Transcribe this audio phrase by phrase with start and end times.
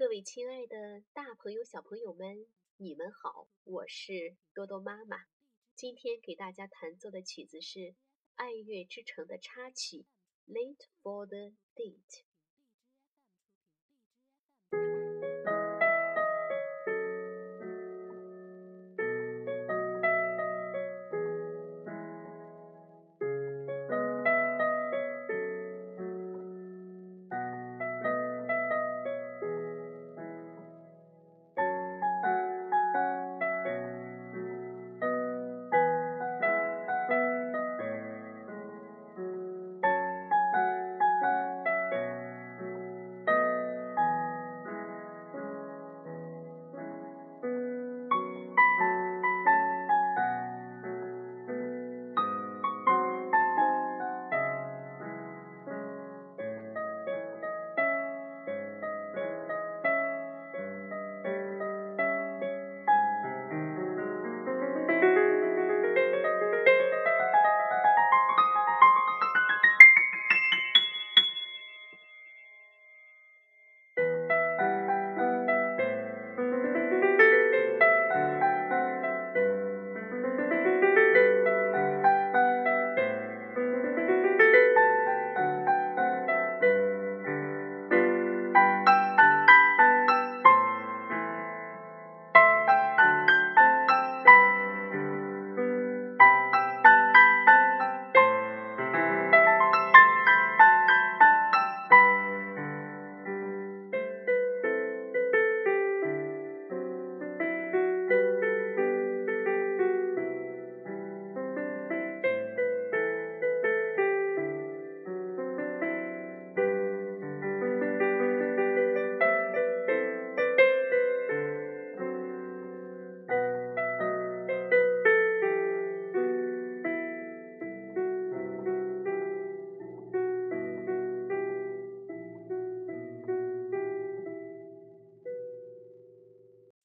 [0.00, 2.46] 各位亲爱的大朋友小朋友们
[2.78, 5.26] 你们好我是多多妈妈。
[5.74, 7.94] 今天给大家弹奏的曲子是
[8.34, 10.06] 爱乐之城的插曲
[10.48, 12.22] late for the date